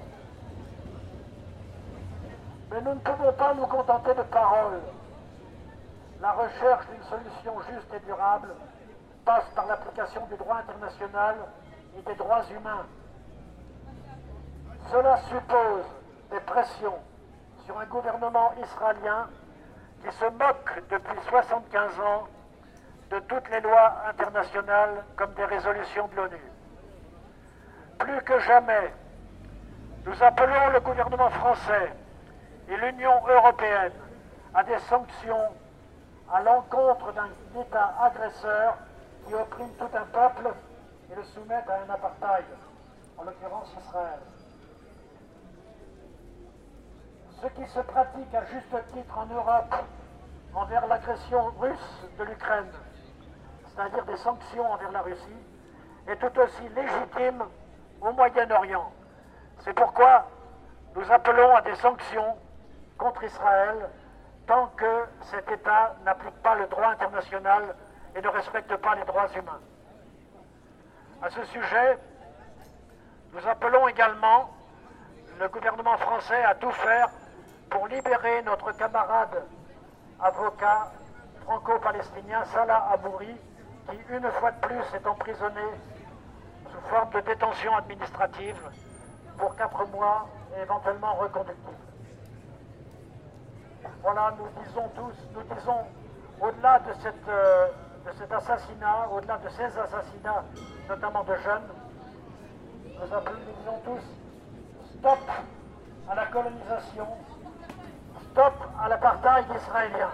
Mais 2.71 2.81
nous 2.81 2.93
ne 2.93 2.99
pouvons 2.99 3.33
pas 3.33 3.53
nous 3.55 3.65
contenter 3.65 4.13
de 4.13 4.21
paroles. 4.23 4.81
La 6.21 6.31
recherche 6.33 6.85
d'une 6.87 7.03
solution 7.03 7.53
juste 7.71 7.93
et 7.95 8.05
durable 8.05 8.49
passe 9.25 9.45
par 9.55 9.65
l'application 9.67 10.25
du 10.27 10.35
droit 10.35 10.57
international 10.57 11.35
et 11.97 12.01
des 12.01 12.15
droits 12.15 12.43
humains. 12.51 12.85
Cela 14.91 15.17
suppose 15.29 15.85
des 16.31 16.39
pressions 16.41 16.99
sur 17.65 17.79
un 17.79 17.85
gouvernement 17.85 18.51
israélien 18.61 19.27
qui 20.03 20.15
se 20.15 20.25
moque 20.25 20.83
depuis 20.89 21.19
75 21.29 21.99
ans 21.99 22.27
de 23.11 23.19
toutes 23.19 23.49
les 23.49 23.61
lois 23.61 23.93
internationales 24.07 25.03
comme 25.15 25.33
des 25.33 25.45
résolutions 25.45 26.07
de 26.07 26.15
l'ONU. 26.15 26.51
Plus 27.97 28.21
que 28.21 28.39
jamais, 28.39 28.93
nous 30.05 30.23
appelons 30.23 30.69
le 30.69 30.79
gouvernement 30.79 31.29
français 31.29 31.91
et 32.69 32.77
l'Union 32.77 33.13
européenne 33.27 33.93
à 34.53 34.63
des 34.63 34.77
sanctions 34.89 35.49
à 36.31 36.41
l'encontre 36.41 37.11
d'un 37.13 37.29
État 37.59 37.93
agresseur 38.01 38.77
qui 39.25 39.33
opprime 39.33 39.73
tout 39.77 39.89
un 39.93 40.05
peuple 40.05 40.53
et 41.11 41.15
le 41.15 41.23
soumet 41.23 41.55
à 41.55 41.81
un 41.85 41.93
apartheid, 41.93 42.45
en 43.17 43.23
l'occurrence 43.23 43.73
Israël. 43.79 44.19
Ce 47.41 47.47
qui 47.47 47.65
se 47.67 47.79
pratique 47.79 48.33
à 48.35 48.43
juste 48.45 48.91
titre 48.93 49.17
en 49.17 49.25
Europe 49.27 49.75
envers 50.53 50.85
l'agression 50.87 51.51
russe 51.59 52.05
de 52.17 52.23
l'Ukraine, 52.25 52.69
c'est-à-dire 53.63 54.03
des 54.03 54.17
sanctions 54.17 54.69
envers 54.69 54.91
la 54.91 55.01
Russie, 55.01 55.45
est 56.07 56.17
tout 56.17 56.37
aussi 56.37 56.67
légitime 56.75 57.45
au 58.01 58.11
Moyen-Orient. 58.11 58.91
C'est 59.59 59.71
pourquoi 59.73 60.25
nous 60.95 61.11
appelons 61.11 61.55
à 61.55 61.61
des 61.61 61.75
sanctions 61.75 62.35
contre 62.97 63.23
Israël 63.23 63.89
tant 64.45 64.67
que 64.75 65.05
cet 65.21 65.49
État 65.49 65.95
n'applique 66.03 66.41
pas 66.43 66.55
le 66.55 66.67
droit 66.67 66.87
international 66.87 67.73
et 68.15 68.21
ne 68.21 68.27
respecte 68.27 68.75
pas 68.75 68.95
les 68.95 69.05
droits 69.05 69.29
humains. 69.33 69.61
À 71.21 71.29
ce 71.29 71.43
sujet, 71.45 71.97
nous 73.31 73.47
appelons 73.47 73.87
également 73.87 74.49
le 75.39 75.47
gouvernement 75.47 75.97
français 75.97 76.43
à 76.43 76.55
tout 76.55 76.71
faire 76.71 77.07
pour 77.69 77.87
libérer 77.87 78.41
notre 78.43 78.71
camarade 78.73 79.43
avocat 80.19 80.91
franco-palestinien 81.43 82.43
Salah 82.45 82.89
Abouri, 82.91 83.35
qui 83.89 83.97
une 84.13 84.29
fois 84.31 84.51
de 84.51 84.59
plus 84.67 84.83
est 84.95 85.07
emprisonné 85.07 85.61
sous 86.71 86.89
forme 86.89 87.09
de 87.11 87.19
détention 87.21 87.75
administrative 87.75 88.59
pour 89.37 89.55
quatre 89.55 89.85
mois 89.87 90.27
et 90.55 90.61
éventuellement 90.61 91.13
reconductible. 91.15 91.77
Voilà, 94.01 94.33
nous 94.37 94.63
disons 94.63 94.87
tous, 94.95 95.15
nous 95.33 95.55
disons, 95.55 95.79
au-delà 96.41 96.79
de, 96.79 96.91
euh, 97.29 97.67
de 98.05 98.11
cet 98.17 98.31
assassinat, 98.31 99.07
au-delà 99.11 99.37
de 99.37 99.49
ces 99.49 99.63
assassinats, 99.77 100.43
notamment 100.87 101.23
de 101.23 101.35
jeunes, 101.35 101.69
nous, 102.85 103.13
appelons, 103.13 103.39
nous 103.47 103.53
disons 103.59 103.79
tous, 103.85 104.97
stop 104.99 105.19
à 106.09 106.15
la 106.15 106.25
colonisation, 106.27 107.07
stop 108.39 108.53
à 108.81 108.87
l'apartheid 108.87 109.45
israélien. 109.53 110.11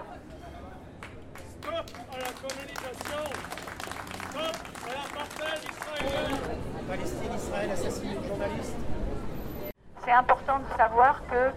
Stop 1.60 1.86
à 2.10 2.18
la 2.18 2.32
colonisation, 2.42 3.22
stop 4.30 4.56
à 4.82 4.94
l'apartheid 4.98 5.60
israélien. 5.70 6.38
Palestine, 6.88 7.34
Israël 7.36 7.70
assassine 7.70 8.16
une 8.16 8.24
journaliste. 8.26 8.76
C'est 10.04 10.10
important 10.10 10.58
de 10.58 10.76
savoir 10.76 11.22
que 11.30 11.52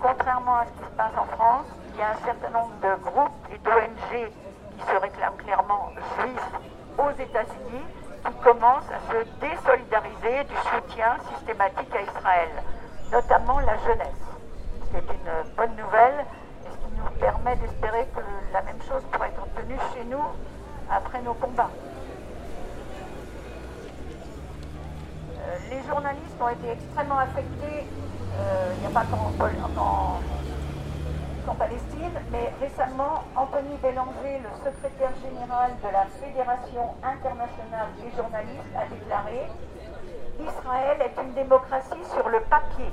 contrairement 0.00 0.56
à 0.60 0.64
ce 0.64 0.70
qui 0.70 0.90
se 0.90 0.96
passe 0.96 1.12
en 1.18 1.26
France, 1.36 1.66
il 1.92 2.00
y 2.00 2.02
a 2.02 2.10
un 2.12 2.24
certain 2.24 2.50
nombre 2.58 2.72
de 2.80 3.02
groupes 3.02 3.46
et 3.52 3.58
d'ONG 3.58 4.30
qui 4.78 4.80
se 4.80 4.96
réclament 4.96 5.36
clairement 5.36 5.90
juifs 6.16 6.50
aux 6.96 7.10
États-Unis 7.20 7.84
qui 8.24 8.32
commencent 8.42 8.88
à 8.88 9.12
se 9.12 9.20
désolidariser 9.44 10.44
du 10.44 10.56
soutien 10.72 11.18
systématique 11.36 11.94
à 11.94 12.00
Israël, 12.00 12.48
notamment 13.12 13.60
la 13.60 13.76
jeunesse. 13.76 14.33
C'est 14.94 15.00
une 15.00 15.54
bonne 15.56 15.74
nouvelle 15.74 16.24
et 16.64 16.70
ce 16.70 16.76
qui 16.76 16.92
nous 16.96 17.18
permet 17.18 17.56
d'espérer 17.56 18.06
que 18.14 18.20
la 18.52 18.62
même 18.62 18.80
chose 18.88 19.02
pourrait 19.10 19.30
être 19.30 19.42
obtenue 19.42 19.76
chez 19.92 20.04
nous 20.04 20.22
après 20.88 21.20
nos 21.22 21.34
combats. 21.34 21.70
Euh, 25.36 25.56
les 25.68 25.82
journalistes 25.88 26.40
ont 26.40 26.48
été 26.48 26.70
extrêmement 26.70 27.18
affectés 27.18 27.88
euh, 28.38 28.72
il 28.76 28.80
n'y 28.82 28.86
a 28.86 28.90
pas 28.90 29.04
qu'en 31.44 31.54
Palestine, 31.54 32.12
mais 32.30 32.52
récemment, 32.60 33.24
Anthony 33.34 33.76
Bélanger, 33.82 34.42
le 34.42 34.50
secrétaire 34.64 35.12
général 35.22 35.72
de 35.82 35.88
la 35.92 36.06
Fédération 36.22 36.94
internationale 37.02 37.88
des 37.98 38.10
journalistes, 38.16 38.74
a 38.78 38.86
déclaré 38.86 39.50
Israël 40.40 40.98
est 41.00 41.20
une 41.20 41.32
démocratie 41.34 42.04
sur 42.12 42.28
le 42.28 42.40
papier, 42.40 42.90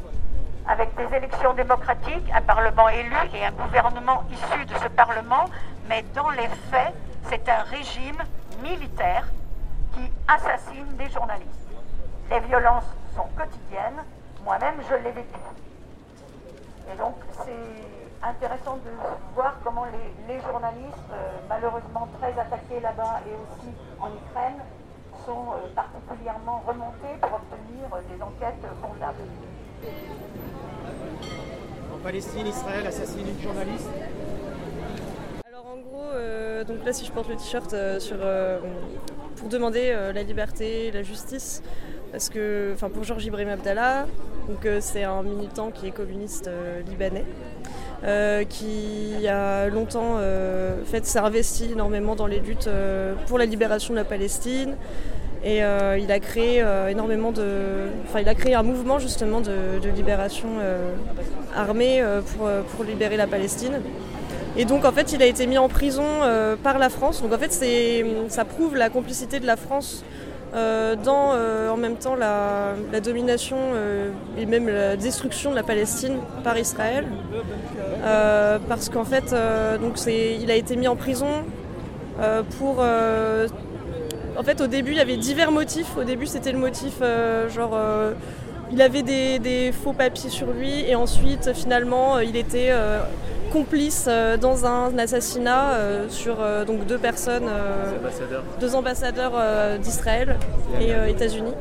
avec 0.68 0.96
des 0.96 1.16
élections 1.16 1.54
démocratiques, 1.54 2.30
un 2.34 2.42
Parlement 2.42 2.90
élu 2.90 3.16
et 3.34 3.46
un 3.46 3.52
gouvernement 3.52 4.24
issu 4.32 4.66
de 4.66 4.74
ce 4.76 4.88
Parlement, 4.90 5.46
mais 5.88 6.04
dans 6.14 6.30
les 6.30 6.48
faits, 6.70 6.94
c'est 7.30 7.48
un 7.50 7.64
régime 7.64 8.18
militaire 8.62 9.28
qui 9.94 10.12
assassine 10.28 10.96
des 10.98 11.10
journalistes. 11.10 11.68
Les 12.30 12.40
violences 12.42 12.86
sont 13.16 13.28
quotidiennes, 13.36 14.04
moi-même, 14.44 14.76
je 14.90 14.96
l'ai 14.96 15.12
vécu. 15.12 15.40
Et 16.92 16.98
donc, 16.98 17.16
c'est 17.46 18.28
intéressant 18.28 18.78
de 18.78 18.92
voir 19.36 19.56
comment 19.64 19.86
les, 20.28 20.40
journalistes, 20.42 21.12
euh, 21.12 21.32
malheureusement 21.50 22.08
très 22.20 22.40
attaqués 22.40 22.80
là-bas 22.80 23.22
et 23.28 23.34
aussi 23.34 23.74
en 24.00 24.08
Ukraine, 24.08 24.62
sont 25.26 25.54
euh, 25.54 25.74
particulièrement 25.76 26.64
remontés 26.66 27.18
pour 27.22 27.34
obtenir 27.34 27.90
des 28.10 28.22
enquêtes 28.22 28.66
comptables. 28.82 29.28
En 31.94 31.98
Palestine, 32.04 32.48
Israël 32.48 32.86
assassine 32.88 33.28
une 33.28 33.42
journaliste. 33.42 33.90
Alors 35.48 35.68
en 35.68 35.78
gros, 35.78 36.12
euh, 36.14 36.64
donc 36.64 36.86
là 36.86 36.94
si 36.94 37.06
je 37.06 37.12
porte 37.12 37.30
le 37.30 37.36
t-shirt 37.36 37.76
sur, 38.00 38.18
pour 39.36 39.50
demander 39.50 39.94
la 40.14 40.24
liberté, 40.24 40.92
la 40.92 41.04
justice, 41.04 41.62
parce 42.12 42.30
que, 42.30 42.72
enfin 42.74 42.90
pour 42.90 43.04
Georges 43.04 43.26
Ibrahim 43.26 43.50
Abdallah, 43.50 44.06
donc 44.48 44.66
euh, 44.66 44.80
c'est 44.82 45.04
un 45.04 45.24
militant 45.24 45.72
qui 45.72 45.88
est 45.88 45.92
communiste 45.92 46.48
euh, 46.48 46.82
libanais. 46.82 47.26
Euh, 48.04 48.46
qui 48.46 49.28
a 49.28 49.68
longtemps 49.68 50.18
fait 50.86 51.06
s'est 51.06 51.20
investi 51.20 51.74
énormément 51.74 52.16
dans 52.16 52.26
les 52.26 52.40
luttes 52.40 52.68
pour 53.28 53.38
la 53.38 53.46
libération 53.46 53.94
de 53.94 54.00
la 54.00 54.06
Palestine 54.06 54.76
et 55.44 55.62
il 56.00 56.12
a 56.12 56.20
créé 56.20 56.64
énormément 56.90 57.32
de 57.32 57.48
enfin 58.04 58.20
il 58.20 58.30
a 58.30 58.36
créé 58.36 58.54
un 58.54 58.62
mouvement 58.62 59.00
justement 59.00 59.42
de, 59.42 59.90
libération 59.96 60.50
armée 61.56 62.04
pour, 62.36 62.48
pour 62.48 62.84
libérer 62.84 63.18
la 63.18 63.26
Palestine 63.26 63.82
et 64.56 64.66
donc 64.66 64.86
en 64.86 64.92
fait 64.92 65.14
il 65.14 65.22
a 65.24 65.26
été 65.26 65.48
mis 65.48 65.58
en 65.58 65.68
prison 65.68 66.04
par 66.62 66.78
la 66.78 66.90
France 66.90 67.24
donc 67.24 67.34
en 67.34 67.40
fait 67.40 67.52
ça 68.30 68.46
prouve 68.46 68.76
la 68.76 68.90
complicité 68.90 69.40
de 69.40 69.48
la 69.48 69.58
France 69.58 70.04
euh, 70.54 70.98
dans 70.98 71.32
euh, 71.32 71.70
en 71.70 71.78
même 71.78 71.96
temps 71.96 72.16
la, 72.16 72.74
domination 73.00 73.56
euh, 73.74 74.10
et 74.38 74.46
même 74.46 74.68
la 74.68 74.98
destruction 74.98 75.52
de 75.52 75.56
la 75.56 75.64
Palestine 75.64 76.18
par 76.44 76.58
Israël. 76.58 77.06
parce 78.68 78.90
qu'en 78.90 79.06
fait, 79.06 79.34
donc 79.82 79.94
il 80.08 80.52
a 80.52 80.56
été 80.56 80.76
mis 80.76 80.88
en 80.88 80.96
prison 80.96 81.28
pour. 82.58 82.84
En 84.38 84.44
fait, 84.44 84.62
au 84.62 84.68
début, 84.68 84.92
il 84.92 84.98
y 84.98 85.02
avait 85.02 85.18
divers 85.18 85.52
motifs. 85.52 85.98
Au 85.98 86.04
début, 86.04 86.26
c'était 86.26 86.52
le 86.52 86.58
motif 86.58 87.02
genre 87.54 87.78
il 88.72 88.82
avait 88.82 89.04
des, 89.04 89.72
faux 89.72 89.94
papiers 89.94 90.30
sur 90.30 90.52
lui 90.52 90.86
et 90.88 90.96
ensuite 90.96 91.54
finalement 91.54 92.20
il 92.20 92.38
était 92.38 92.72
complice 93.52 94.06
euh, 94.08 94.38
dans 94.38 94.66
un 94.66 94.98
assassinat 94.98 95.74
euh, 95.74 96.10
sur 96.10 96.38
euh, 96.40 96.66
donc 96.66 96.86
deux 96.86 96.98
personnes, 96.98 97.50
deux 98.60 98.76
ambassadeurs 98.76 99.34
d'Israël 99.80 100.38
et 100.80 100.92
États-Unis. 101.10 101.54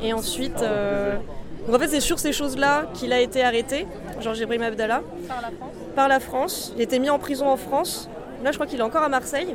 Et 0.00 0.12
ensuite, 0.12 0.64
donc 1.66 1.76
en 1.76 1.78
fait 1.78 1.88
c'est 1.88 2.00
sur 2.00 2.18
ces 2.18 2.32
choses-là 2.32 2.86
qu'il 2.94 3.12
a 3.12 3.20
été 3.20 3.44
arrêté, 3.44 3.86
Georges 4.20 4.40
Ibrahim 4.40 4.62
Abdallah. 4.62 5.02
Par 5.28 5.40
la 5.40 5.50
France 5.50 5.72
Par 5.94 6.08
la 6.08 6.20
France. 6.20 6.72
Il 6.74 6.80
a 6.80 6.84
été 6.84 6.98
mis 6.98 7.10
en 7.10 7.18
prison 7.18 7.48
en 7.48 7.56
France. 7.56 8.08
Là 8.42 8.50
je 8.50 8.56
crois 8.56 8.66
qu'il 8.66 8.80
est 8.80 8.84
encore 8.84 9.02
à 9.02 9.08
Marseille. 9.08 9.54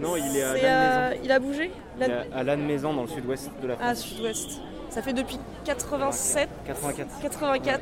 Non, 0.00 0.16
il 0.16 0.36
est 0.36 0.42
à 0.42 0.54
Lannes-Maison. 0.54 1.20
il 1.24 1.32
a 1.32 1.38
bougé 1.38 1.70
Il 1.98 2.02
est 2.04 2.10
à 2.34 2.42
Lannes-Maison 2.42 2.92
dans 2.94 3.02
le 3.02 3.08
sud-ouest 3.08 3.50
de 3.62 3.68
la 3.68 3.74
France. 3.76 3.86
Ah, 3.90 3.94
sud-ouest. 3.94 4.60
Ça 4.90 5.02
fait 5.02 5.12
depuis 5.12 5.38
87 5.64 6.48
84. 6.66 7.08
84 7.22 7.80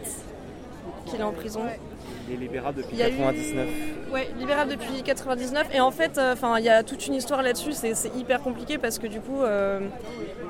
qu'il 1.06 1.20
est 1.20 1.23
en 1.23 1.32
prison. 1.32 1.61
Il 2.28 2.35
est 2.35 2.38
libérable 2.38 2.78
depuis 2.82 2.94
Il 2.94 2.99
y 2.99 3.02
a 3.04 3.08
eu- 3.08 3.16
99. 3.16 3.66
Ouais, 4.12 4.28
libérable 4.38 4.73
depuis 4.73 5.02
99. 5.04 5.68
Et 5.73 5.80
en 5.80 5.92
fait, 5.92 6.18
euh, 6.18 6.32
enfin, 6.32 6.58
il 6.58 6.64
y 6.64 6.68
a 6.68 6.82
toute 6.82 7.06
une 7.06 7.14
histoire 7.14 7.42
là-dessus. 7.42 7.73
C'est 7.73 7.94
hyper 8.16 8.40
compliqué 8.40 8.78
parce 8.78 8.99
que 8.99 9.06
du 9.06 9.20
coup, 9.20 9.42
euh, 9.42 9.80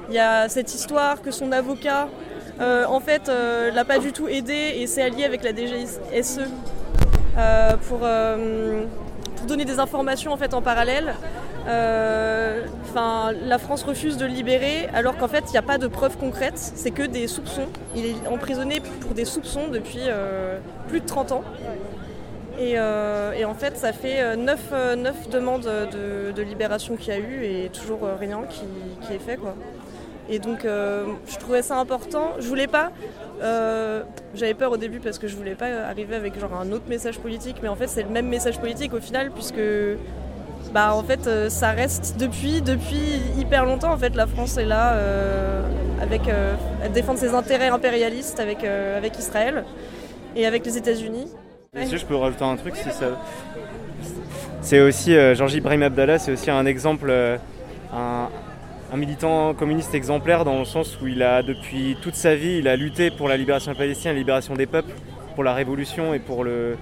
il 0.08 0.14
y 0.14 0.18
a 0.18 0.48
cette 0.48 0.74
histoire 0.74 1.20
que 1.20 1.30
son 1.30 1.52
avocat, 1.52 2.08
euh, 2.60 2.86
en 2.86 3.00
fait, 3.00 3.28
euh, 3.28 3.70
l'a 3.72 3.84
pas 3.84 3.98
du 3.98 4.12
tout 4.12 4.28
aidé 4.28 4.72
et 4.76 4.86
s'est 4.86 5.02
allié 5.02 5.24
avec 5.24 5.42
la 5.42 5.52
DGSE 5.54 6.40
euh, 7.36 7.76
pour, 7.88 8.00
euh, 8.02 8.84
pour 9.36 9.46
donner 9.46 9.66
des 9.66 9.78
informations 9.78 10.32
en 10.32 10.38
fait 10.38 10.54
en 10.54 10.62
parallèle. 10.62 11.14
Euh, 11.66 12.66
Enfin, 12.88 13.32
la 13.44 13.58
France 13.58 13.82
refuse 13.82 14.16
de 14.16 14.24
libérer 14.24 14.88
alors 14.94 15.18
qu'en 15.18 15.28
fait, 15.28 15.44
il 15.48 15.50
n'y 15.50 15.58
a 15.58 15.62
pas 15.62 15.76
de 15.76 15.86
preuves 15.86 16.16
concrètes. 16.16 16.56
C'est 16.56 16.92
que 16.92 17.02
des 17.02 17.26
soupçons. 17.26 17.66
Il 17.94 18.06
est 18.06 18.26
emprisonné 18.26 18.80
pour 19.00 19.12
des 19.12 19.26
soupçons 19.26 19.68
depuis 19.68 20.00
euh, 20.06 20.58
plus 20.88 21.00
de 21.00 21.06
30 21.06 21.32
ans. 21.32 21.44
Et, 22.58 22.78
euh, 22.78 23.32
et 23.32 23.44
en 23.44 23.52
fait, 23.52 23.76
ça 23.76 23.92
fait 23.92 24.34
9, 24.34 25.28
demandes 25.30 25.68
de, 25.92 26.42
libération 26.42 26.96
qu'il 26.96 27.12
y 27.12 27.16
a 27.16 27.18
eu 27.18 27.44
et 27.44 27.68
toujours 27.68 28.00
rien 28.18 28.44
qui, 28.48 29.12
est 29.12 29.18
fait. 29.18 29.36
Quoi. 29.36 29.54
Et 30.30 30.38
donc, 30.38 30.60
je 30.62 31.36
trouvais 31.38 31.60
ça 31.60 31.76
important. 31.76 32.30
Je 32.38 32.48
voulais 32.48 32.68
pas. 32.68 32.92
J'avais 34.34 34.54
peur 34.54 34.72
au 34.72 34.78
début 34.78 35.00
parce 35.00 35.18
que 35.18 35.28
je 35.28 35.36
voulais 35.36 35.54
pas 35.54 35.66
arriver 35.86 36.16
avec 36.16 36.40
genre 36.40 36.54
un 36.54 36.72
autre 36.72 36.88
message 36.88 37.18
politique, 37.18 37.56
mais 37.62 37.68
en 37.68 37.76
fait, 37.76 37.88
c'est 37.88 38.04
le 38.04 38.08
même 38.08 38.28
message 38.28 38.58
politique 38.58 38.94
au 38.94 39.00
final, 39.00 39.32
puisque 39.32 39.60
bah, 40.72 40.94
en 40.94 41.02
fait, 41.02 41.26
euh, 41.26 41.48
ça 41.48 41.70
reste 41.70 42.16
depuis, 42.18 42.60
depuis 42.60 43.20
hyper 43.38 43.64
longtemps. 43.64 43.92
En 43.92 43.96
fait, 43.96 44.14
la 44.14 44.26
France 44.26 44.56
est 44.56 44.64
là 44.64 44.94
euh, 44.94 45.62
avec, 46.00 46.28
euh, 46.28 46.54
défendre 46.92 47.18
ses 47.18 47.34
intérêts 47.34 47.68
impérialistes 47.68 48.40
avec, 48.40 48.64
avec 48.64 49.18
Israël 49.18 49.64
et 50.34 50.46
avec 50.46 50.64
les 50.66 50.76
États-Unis. 50.76 51.28
Est-ce 51.74 51.92
que 51.92 51.96
je 51.96 52.06
peux 52.06 52.16
rajouter 52.16 52.44
un 52.44 52.56
truc 52.56 52.76
si. 52.76 52.88
C'est 54.60 54.80
aussi, 54.80 55.14
Georges 55.34 55.54
Ibrahim 55.54 55.82
Abdallah, 55.82 56.18
c'est 56.18 56.32
aussi 56.32 56.50
un 56.50 56.66
exemple, 56.66 57.12
un, 57.92 58.28
militant 58.96 59.54
communiste 59.54 59.94
exemplaire 59.94 60.44
dans 60.44 60.58
le 60.58 60.64
sens 60.64 60.98
où 61.00 61.06
il 61.06 61.22
a, 61.22 61.42
depuis 61.42 61.96
toute 62.02 62.14
sa 62.14 62.34
vie, 62.34 62.58
il 62.58 62.66
a 62.66 62.74
lutté 62.74 63.10
pour 63.10 63.28
la 63.28 63.36
libération 63.36 63.74
palestinienne, 63.74 64.14
la 64.14 64.20
libération 64.20 64.54
des 64.54 64.66
peuples, 64.66 64.92
pour 65.34 65.44
la 65.44 65.54
révolution 65.54 66.14
et 66.14 66.18
pour 66.18 66.42
le, 66.42 66.76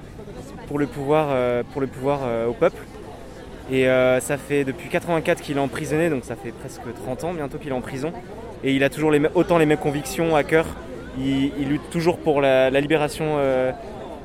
pour 0.68 0.78
le 0.78 0.86
pouvoir, 0.86 1.36
pour 1.72 1.80
le 1.80 1.86
pouvoir 1.86 2.20
au 2.48 2.54
peuple. 2.54 2.78
Et 3.70 3.88
euh, 3.88 4.20
ça 4.20 4.36
fait 4.36 4.64
depuis 4.64 4.88
84 4.88 5.40
qu'il 5.40 5.56
est 5.56 5.60
emprisonné, 5.60 6.10
donc 6.10 6.24
ça 6.24 6.36
fait 6.36 6.52
presque 6.52 6.82
30 7.04 7.24
ans 7.24 7.34
bientôt 7.34 7.58
qu'il 7.58 7.70
est 7.70 7.74
en 7.74 7.80
prison. 7.80 8.12
Et 8.62 8.74
il 8.74 8.84
a 8.84 8.90
toujours 8.90 9.10
les, 9.10 9.20
autant 9.34 9.58
les 9.58 9.66
mêmes 9.66 9.78
convictions 9.78 10.36
à 10.36 10.42
cœur. 10.42 10.66
Il, 11.18 11.68
lutte 11.68 11.88
toujours 11.90 12.18
pour 12.18 12.40
la, 12.40 12.68
libération, 12.70 13.36
euh, 13.38 13.70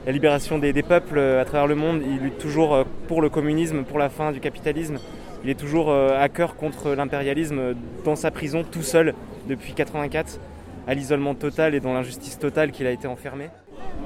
la 0.06 0.12
libération 0.12 0.58
des, 0.58 0.74
des 0.74 0.82
peuples 0.82 1.20
euh, 1.20 1.42
à 1.42 1.46
travers 1.46 1.68
le 1.68 1.76
monde. 1.76 2.02
Il 2.06 2.18
lutte 2.18 2.38
toujours 2.38 2.86
pour 3.08 3.22
le 3.22 3.30
communisme, 3.30 3.84
pour 3.84 4.00
la 4.00 4.10
fin 4.10 4.32
du 4.32 4.40
capitalisme. 4.40 4.98
Il 5.44 5.50
est 5.50 5.60
toujours 5.60 5.90
à 5.94 6.28
cœur 6.28 6.58
contre 6.58 6.90
l'impérialisme 6.96 7.74
dans 8.04 8.18
sa 8.18 8.30
prison 8.30 8.66
tout 8.70 8.82
seul 8.82 9.14
depuis 9.48 9.72
84, 9.72 10.38
à 10.86 10.94
l'isolement 10.94 11.34
total 11.34 11.76
et 11.76 11.80
dans 11.80 11.94
l'injustice 11.94 12.38
totale 12.40 12.72
qu'il 12.72 12.86
a 12.88 12.92
été 12.92 13.08
enfermé. 13.08 13.46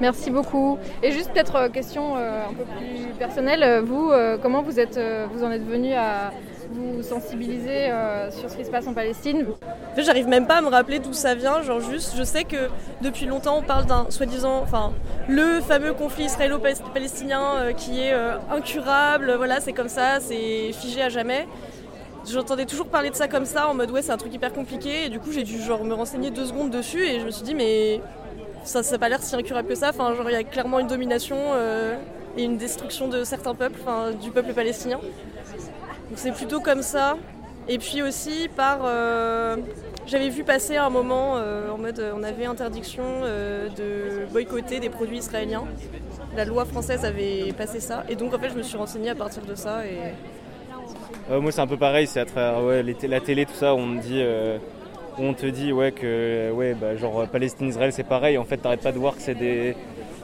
Merci 0.00 0.30
beaucoup. 0.30 0.78
Et 1.02 1.12
juste 1.12 1.32
peut-être 1.32 1.56
euh, 1.56 1.68
question 1.68 2.16
euh, 2.16 2.46
un 2.48 2.52
peu 2.52 2.64
plus 2.64 3.12
personnelle, 3.18 3.62
euh, 3.62 3.80
vous, 3.80 4.12
comment 4.42 4.62
vous, 4.62 4.80
êtes, 4.80 4.98
vous 5.32 5.44
en 5.44 5.50
êtes 5.50 5.66
venu 5.66 5.92
à 5.94 6.32
vous 6.70 7.02
sensibiliser 7.02 7.90
sur 8.30 8.50
ce 8.50 8.56
qui 8.56 8.64
se 8.64 8.70
passe 8.70 8.86
en 8.86 8.94
Palestine? 8.94 9.46
En 9.92 9.94
fait, 9.94 10.02
j'arrive 10.02 10.26
même 10.26 10.46
pas 10.46 10.56
à 10.56 10.60
me 10.60 10.68
rappeler 10.68 10.98
d'où 10.98 11.12
ça 11.12 11.34
vient. 11.34 11.62
Genre 11.62 11.80
juste, 11.80 12.14
je 12.16 12.24
sais 12.24 12.44
que 12.44 12.68
depuis 13.00 13.26
longtemps, 13.26 13.58
on 13.58 13.62
parle 13.62 13.86
d'un 13.86 14.06
soi-disant, 14.10 14.60
enfin, 14.62 14.92
le 15.28 15.60
fameux 15.60 15.92
conflit 15.92 16.24
israélo-palestinien 16.24 17.72
qui 17.76 18.00
est 18.00 18.14
incurable. 18.50 19.34
Voilà, 19.36 19.60
c'est 19.60 19.72
comme 19.72 19.88
ça, 19.88 20.18
c'est 20.20 20.72
figé 20.72 21.02
à 21.02 21.08
jamais. 21.08 21.46
J'entendais 22.28 22.64
toujours 22.64 22.86
parler 22.86 23.10
de 23.10 23.16
ça 23.16 23.28
comme 23.28 23.44
ça, 23.44 23.68
en 23.68 23.74
mode 23.74 23.90
ouais, 23.90 24.02
c'est 24.02 24.12
un 24.12 24.16
truc 24.16 24.34
hyper 24.34 24.52
compliqué. 24.52 25.06
Et 25.06 25.08
du 25.10 25.20
coup, 25.20 25.30
j'ai 25.30 25.42
dû 25.44 25.60
genre 25.60 25.84
me 25.84 25.94
renseigner 25.94 26.30
deux 26.30 26.46
secondes 26.46 26.70
dessus 26.70 27.04
et 27.04 27.20
je 27.20 27.26
me 27.26 27.30
suis 27.30 27.44
dit 27.44 27.54
mais 27.54 28.00
ça, 28.64 28.80
n'a 28.82 28.98
pas 28.98 29.08
l'air 29.08 29.22
si 29.22 29.34
incurable 29.36 29.68
que 29.68 29.74
ça. 29.74 29.90
Enfin, 29.90 30.14
genre 30.14 30.28
il 30.28 30.32
y 30.32 30.36
a 30.36 30.44
clairement 30.44 30.78
une 30.78 30.86
domination 30.86 31.36
euh, 31.38 31.96
et 32.36 32.44
une 32.44 32.56
destruction 32.56 33.08
de 33.08 33.24
certains 33.24 33.54
peuples, 33.54 33.78
enfin, 33.82 34.12
du 34.12 34.30
peuple 34.30 34.52
palestinien. 34.52 34.98
Donc 34.98 36.16
c'est 36.16 36.32
plutôt 36.32 36.60
comme 36.60 36.82
ça. 36.82 37.16
Et 37.68 37.78
puis 37.78 38.02
aussi 38.02 38.48
par... 38.54 38.80
euh, 38.84 39.56
J'avais 40.06 40.28
vu 40.28 40.44
passer 40.44 40.76
un 40.76 40.90
moment 40.90 41.36
euh, 41.36 41.70
en 41.70 41.78
mode 41.78 42.04
on 42.14 42.22
avait 42.22 42.44
interdiction 42.44 43.02
de 43.22 44.26
boycotter 44.32 44.80
des 44.80 44.90
produits 44.90 45.18
israéliens. 45.18 45.64
La 46.36 46.44
loi 46.44 46.64
française 46.64 47.04
avait 47.04 47.52
passé 47.56 47.80
ça. 47.80 48.04
Et 48.08 48.16
donc 48.16 48.34
en 48.34 48.38
fait 48.38 48.50
je 48.50 48.56
me 48.56 48.62
suis 48.62 48.76
renseignée 48.76 49.10
à 49.10 49.14
partir 49.14 49.42
de 49.44 49.54
ça. 49.54 49.82
Moi, 51.30 51.52
c'est 51.52 51.60
un 51.62 51.66
peu 51.66 51.78
pareil, 51.78 52.06
c'est 52.06 52.20
à 52.20 52.26
travers 52.26 52.84
la 52.84 53.20
télé, 53.20 53.46
tout 53.46 53.54
ça, 53.54 53.74
on 53.74 53.86
me 53.86 53.98
dit, 53.98 54.22
euh, 55.18 55.22
on 55.22 55.34
te 55.34 55.46
dit 55.46 55.72
ouais, 55.72 55.92
que 55.92 56.50
ouais, 56.52 56.74
bah, 56.74 56.96
genre 56.96 57.26
Palestine-Israël, 57.28 57.92
c'est 57.92 58.04
pareil. 58.04 58.38
En 58.38 58.44
fait, 58.44 58.58
t'arrêtes 58.58 58.82
pas 58.82 58.92
de 58.92 58.98
voir 58.98 59.14
que 59.16 59.22
c'est 59.22 59.34
des 59.34 59.76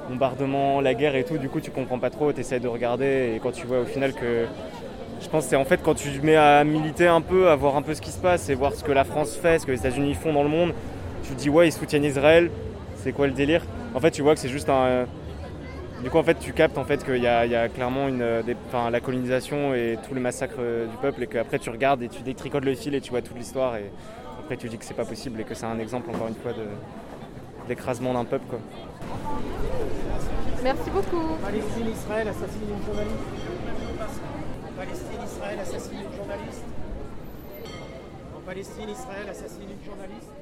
bombardements, 0.09 0.81
la 0.81 0.95
guerre 0.95 1.17
et 1.17 1.25
tout. 1.25 1.39
Du 1.39 1.49
coup, 1.49 1.61
tu 1.61 1.71
comprends 1.71 1.99
pas 1.99 2.11
trop, 2.11 2.33
t'essayes 2.33 2.61
de 2.61 2.69
regarder. 2.69 3.35
Et 3.35 3.41
quand 3.41 3.53
tu 3.53 3.67
vois 3.67 3.81
au 3.81 3.87
final 3.87 4.13
que. 4.13 4.47
Je 5.23 5.29
pense 5.29 5.45
c'est 5.45 5.57
en 5.57 5.67
fait 5.67 5.83
quand 5.83 5.93
tu 5.95 6.09
mets 6.23 6.37
à 6.37 6.65
militer 6.65 7.07
un 7.07 7.21
peu, 7.21 7.51
à 7.51 7.55
voir 7.55 7.77
un 7.77 7.83
peu 7.83 7.93
ce 7.93 8.01
qui 8.01 8.11
se 8.11 8.19
passe 8.19 8.49
et 8.49 8.55
voir 8.55 8.73
ce 8.73 8.83
que 8.83 8.91
la 8.91 9.05
France 9.05 9.37
fait, 9.37 9.59
ce 9.59 9.67
que 9.67 9.71
les 9.71 9.81
États-Unis 9.81 10.15
font 10.15 10.33
dans 10.33 10.43
le 10.43 10.49
monde, 10.49 10.73
tu 11.25 11.35
te 11.35 11.39
dis 11.39 11.51
ouais, 11.51 11.69
ils 11.69 11.73
soutiennent 11.73 12.05
Israël, 12.05 12.51
c'est 12.97 13.13
quoi 13.13 13.27
le 13.27 13.35
délire? 13.35 13.63
En 13.95 14.01
fait, 14.01 14.13
tu 14.13 14.23
vois 14.23 14.33
que 14.33 14.41
c'est 14.41 14.49
juste 14.49 14.71
un. 14.71 15.05
Du 16.03 16.09
coup, 16.09 16.17
en 16.17 16.23
fait, 16.23 16.39
tu 16.39 16.55
captes 16.55 16.79
en 16.79 16.85
fait 16.85 17.05
qu'il 17.05 17.19
y, 17.19 17.25
y 17.25 17.27
a 17.27 17.69
clairement 17.69 18.09
une, 18.09 18.25
la 18.91 19.01
colonisation 19.01 19.75
et 19.75 19.99
tous 20.09 20.15
les 20.15 20.21
massacres 20.21 20.55
euh, 20.59 20.87
du 20.87 20.97
peuple, 20.97 21.25
et 21.25 21.27
qu'après 21.27 21.59
tu 21.59 21.69
regardes 21.69 22.03
et 22.03 22.09
tu 22.09 22.23
détricotes 22.23 22.65
le 22.65 22.75
fil 22.75 22.95
et 22.95 23.03
tu 23.03 23.11
vois 23.11 23.21
toute 23.21 23.37
l'histoire, 23.37 23.77
et 23.77 23.91
après 24.51 24.57
tu 24.61 24.69
dis 24.69 24.79
que 24.79 24.85
c'est 24.85 24.95
pas 24.95 25.05
possible 25.05 25.41
et 25.41 25.45
que 25.45 25.55
c'est 25.55 25.67
un 25.67 25.79
exemple 25.79 26.11
encore 26.11 26.27
une 26.27 26.35
fois 26.35 26.53
de- 26.53 26.67
d'écrasement 27.69 28.15
d'un 28.15 28.25
peuple. 28.25 28.47
Quoi. 28.51 28.59
Merci 30.65 30.91
beaucoup. 30.91 31.37
Palestine, 31.41 31.87
Israël 31.89 32.27
assassine 32.27 32.63
une 32.69 32.85
journaliste. 32.85 33.15
Palestine, 34.77 35.21
Israël 35.25 35.59
assassine 35.61 35.99
une 36.01 36.17
journaliste. 36.17 36.65
En 38.37 38.41
Palestine, 38.45 38.89
Israël 38.89 39.29
assassine 39.31 39.71
une 39.71 39.85
journaliste. 39.87 40.33